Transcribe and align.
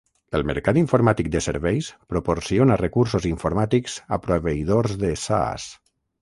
El 0.37 0.43
mercat 0.51 0.77
informàtic 0.79 1.27
de 1.35 1.41
serveis 1.47 1.89
proporciona 2.13 2.79
recursos 2.81 3.27
informàtics 3.33 3.99
a 4.19 4.21
proveïdors 4.25 4.97
de 5.05 5.13
SaaS. 5.27 5.69